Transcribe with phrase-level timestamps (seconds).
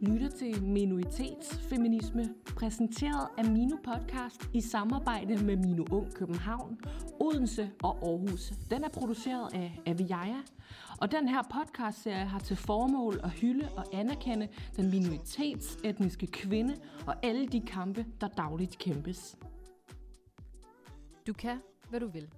[0.00, 6.80] lytter til Minoritetsfeminisme, præsenteret af Mino Podcast i samarbejde med Mino Ung København,
[7.20, 8.52] Odense og Aarhus.
[8.70, 10.42] Den er produceret af Aviaja,
[11.00, 16.76] og den her podcastserie har til formål at hylde og anerkende den minoritetsetniske kvinde
[17.06, 19.36] og alle de kampe, der dagligt kæmpes.
[21.26, 22.32] Du kan, hvad du vil.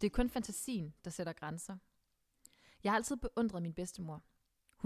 [0.00, 1.76] Det er kun fantasien, der sætter grænser.
[2.84, 4.22] Jeg har altid beundret min bedstemor–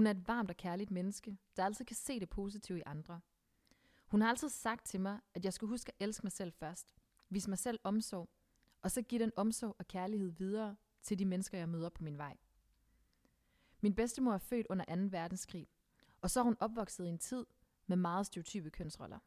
[0.00, 3.20] hun er et varmt og kærligt menneske, der altid kan se det positive i andre.
[4.06, 6.95] Hun har altid sagt til mig, at jeg skulle huske at elske mig selv først,
[7.28, 8.30] vise mig selv omsorg,
[8.82, 12.18] og så give den omsorg og kærlighed videre til de mennesker, jeg møder på min
[12.18, 12.36] vej.
[13.80, 14.92] Min bedstemor er født under 2.
[15.10, 15.68] verdenskrig,
[16.20, 17.46] og så er hun opvokset i en tid
[17.87, 19.18] med meget stereotype kønsroller.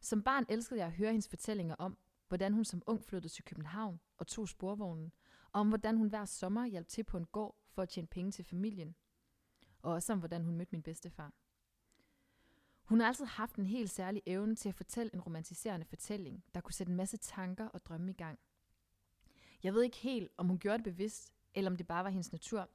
[0.00, 1.98] Som barn elskede jeg at høre hendes fortællinger om,
[2.28, 5.12] hvordan hun som ung flyttede til København og tog sporvognen,
[5.52, 8.30] og om hvordan hun hver sommer hjalp til på en gård for at tjene penge
[8.30, 8.94] til familien–
[9.82, 11.32] og også om, hvordan hun mødte min bedstefar.
[12.84, 16.60] Hun har altid haft en helt særlig evne til at fortælle en romantiserende fortælling, der
[16.60, 18.38] kunne sætte en masse tanker og drømme i gang.
[19.62, 22.32] Jeg ved ikke helt, om hun gjorde det bevidst, eller om det bare var hendes
[22.32, 22.68] natur,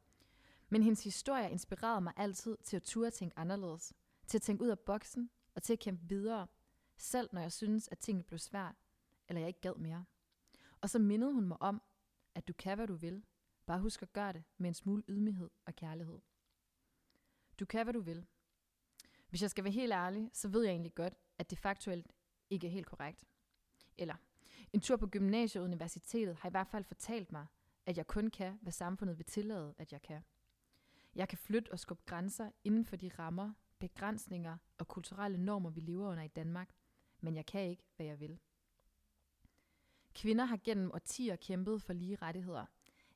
[0.69, 3.93] men hendes historie inspirerede mig altid til at turde tænke anderledes,
[4.27, 6.47] til at tænke ud af boksen og til at kæmpe videre,
[6.97, 8.75] selv når jeg synes, at tingene blev svært,
[9.29, 10.05] eller jeg ikke gad mere.
[10.81, 11.81] Og så mindede hun mig om,
[12.35, 13.25] at du kan, hvad du vil.
[13.65, 16.19] Bare husk at gøre det med en smule ydmyghed og kærlighed.
[17.59, 18.25] Du kan, hvad du vil.
[19.29, 22.07] Hvis jeg skal være helt ærlig, så ved jeg egentlig godt, at det faktuelt
[22.49, 23.23] ikke er helt korrekt.
[23.97, 24.15] Eller,
[24.73, 27.45] en tur på gymnasiet og universitetet har i hvert fald fortalt mig,
[27.85, 30.21] at jeg kun kan, hvad samfundet vil tillade, at jeg kan.
[31.15, 35.79] Jeg kan flytte og skubbe grænser inden for de rammer, begrænsninger og kulturelle normer, vi
[35.81, 36.69] lever under i Danmark,
[37.21, 38.39] men jeg kan ikke, hvad jeg vil.
[40.13, 42.65] Kvinder har gennem årtier kæmpet for lige rettigheder.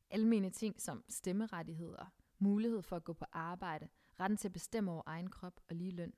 [0.10, 5.04] Almene ting som stemmerettigheder, mulighed for at gå på arbejde, retten til at bestemme over
[5.06, 6.14] egen krop og lige løn.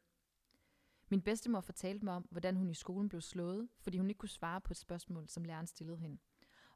[1.10, 4.30] Min bedstemor fortalte mig om, hvordan hun i skolen blev slået, fordi hun ikke kunne
[4.30, 6.18] svare på et spørgsmål, som læreren stillede hende.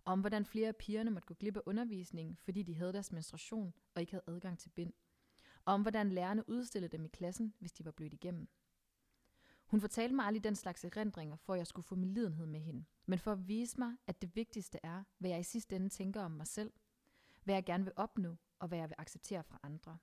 [0.06, 3.12] Og om hvordan flere af pigerne måtte gå glip af undervisningen, fordi de havde deres
[3.12, 4.94] menstruation og ikke havde adgang til bind.
[5.66, 8.48] Og om hvordan lærerne udstillede dem i klassen, hvis de var blødt igennem.
[9.66, 12.60] Hun fortalte mig aldrig den slags erindringer, for at jeg skulle få min lidenhed med
[12.60, 15.90] hende, men for at vise mig, at det vigtigste er, hvad jeg i sidste ende
[15.90, 16.74] tænker om mig selv,
[17.44, 19.98] hvad jeg gerne vil opnå, og hvad jeg vil acceptere fra andre.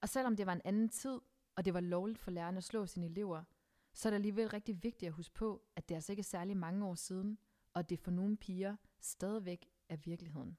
[0.00, 1.20] Og selvom det var en anden tid,
[1.56, 3.44] og det var lovligt for lærerne at slå sine elever,
[3.92, 6.56] så er det alligevel rigtig vigtigt at huske på, at det altså ikke er særlig
[6.56, 7.38] mange år siden,
[7.72, 10.58] og at det for nogle piger stadigvæk er virkeligheden.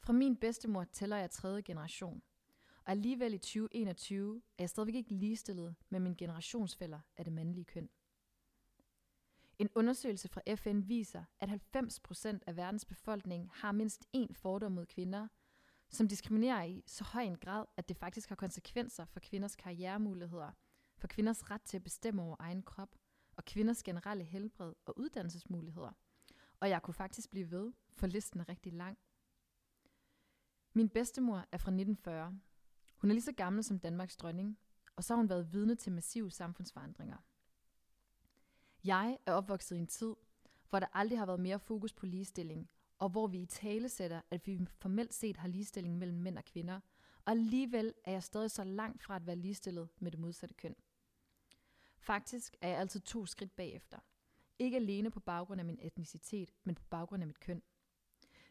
[0.00, 2.22] Fra min bedstemor tæller jeg tredje generation,
[2.84, 7.64] og alligevel i 2021 er jeg stadigvæk ikke ligestillet med min generationsfælder af det mandlige
[7.64, 7.88] køn.
[9.58, 14.86] En undersøgelse fra FN viser, at 90% af verdens befolkning har mindst én fordom mod
[14.86, 15.28] kvinder–
[15.94, 20.50] som diskriminerer i så høj en grad, at det faktisk har konsekvenser for kvinders karrieremuligheder,
[20.96, 22.96] for kvinders ret til at bestemme over egen krop,
[23.36, 25.92] og kvinders generelle helbred og uddannelsesmuligheder.
[26.60, 28.98] Og jeg kunne faktisk blive ved, for listen er rigtig lang.
[30.72, 32.40] Min bedstemor er fra 1940.
[32.96, 34.58] Hun er lige så gammel som Danmarks dronning,
[34.96, 37.16] og så har hun været vidne til massive samfundsforandringer.
[38.84, 40.14] Jeg er opvokset i en tid,
[40.68, 44.20] hvor der aldrig har været mere fokus på ligestilling, og hvor vi i tale sætter,
[44.30, 46.80] at vi formelt set har ligestilling mellem mænd og kvinder,
[47.24, 50.76] og alligevel er jeg stadig så langt fra at være ligestillet med det modsatte køn.
[51.98, 53.98] Faktisk er jeg altid to skridt bagefter.
[54.58, 57.62] Ikke alene på baggrund af min etnicitet, men på baggrund af mit køn.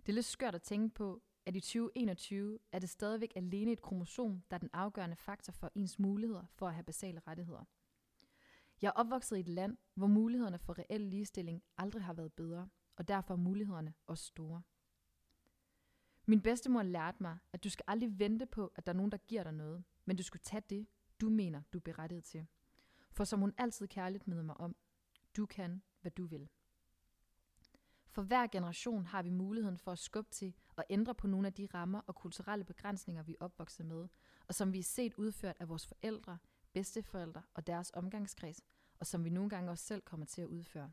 [0.06, 3.82] Det er lidt skørt at tænke på, at i 2021 er det stadigvæk alene et
[3.82, 7.64] kromosom, der er den afgørende faktor for ens muligheder for at have basale rettigheder.
[8.84, 12.70] Jeg er opvokset i et land, hvor mulighederne for reel ligestilling aldrig har været bedre–
[12.96, 14.62] og derfor er mulighederne også store.
[16.26, 19.18] Min bedstemor lærte mig, at du skal aldrig vente på, at der er nogen, der
[19.18, 20.88] giver dig noget, men du skal tage det,
[21.22, 22.48] du mener, du er berettiget til.
[23.12, 24.76] For som hun altid kærligt minder mig om,
[25.38, 26.50] du kan, hvad du vil.
[28.10, 31.54] For hver generation har vi muligheden for at skubbe til og ændre på nogle af
[31.54, 34.08] de rammer og kulturelle begrænsninger, vi er opvokset med,
[34.48, 36.38] og som vi er set udført af vores forældre,
[36.74, 38.62] bedsteforældre og deres omgangskreds,
[39.04, 40.92] og som vi nogle gange også selv kommer til at udføre.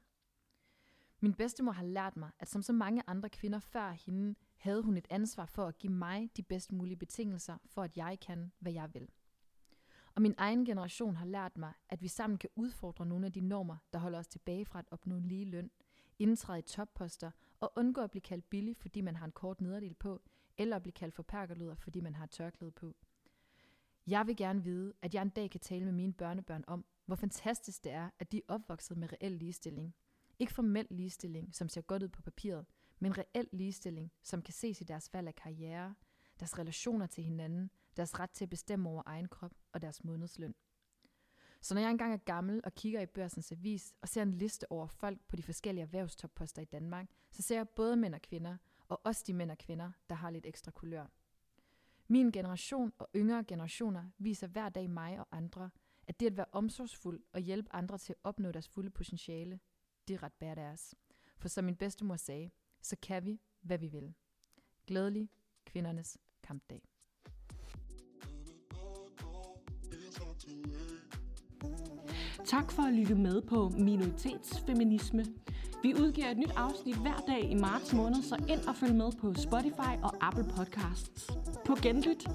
[1.21, 4.97] Min bedstemor har lært mig, at som så mange andre kvinder før hende, havde hun
[4.97, 8.73] et ansvar for at give mig de bedst mulige betingelser, for at jeg kan, hvad
[8.73, 9.09] jeg vil.
[10.15, 13.41] Og min egen generation har lært mig, at vi sammen kan udfordre nogle af de
[13.41, 15.71] normer, der holder os tilbage fra at opnå lige løn,
[16.19, 17.31] indtræde i topposter
[17.61, 20.23] og undgå at blive kaldt billig, fordi man har en kort nederdel på,
[20.59, 22.97] eller at blive kaldt for perkerluder, fordi man har et tørklæde på.
[24.07, 27.17] Jeg vil gerne vide, at jeg en dag kan tale med mine børnebørn om, hvor
[27.17, 29.95] fantastisk det er, at de er opvokset med reel ligestilling,
[30.39, 32.67] ikke formel ligestilling, som ser godt ud på papiret,
[32.99, 35.95] men reel ligestilling, som kan ses i deres valg af karriere,
[36.41, 40.55] deres relationer til hinanden, deres ret til at bestemme over egen krop og deres månedsløn.
[41.61, 44.73] Så når jeg engang er gammel og kigger i børsens avis og ser en liste
[44.73, 48.57] over folk på de forskellige erhvervstopposter i Danmark, så ser jeg både mænd og kvinder,
[48.89, 51.07] og også de mænd og kvinder, der har lidt ekstra kulør.
[52.09, 55.71] Min generation og yngre generationer viser hver dag mig og andre,
[56.11, 59.61] at det at være omsorgsfuld og hjælpe andre til at opnå deres fulde potentiale,
[60.09, 60.95] det er ret badass.
[61.39, 62.51] For som min bedstemor sagde,
[62.83, 64.15] så kan vi, hvad vi vil.
[64.87, 65.31] Glædelig
[65.67, 66.83] kvindernes kampdag.
[72.45, 75.25] Tak for at lytte med på Minoritetsfeminisme.
[75.83, 79.12] Vi udgiver et nyt afsnit hver dag i marts måned, så ind og følg med
[79.21, 81.31] på Spotify og Apple Podcasts.
[81.67, 82.29] På genlyt!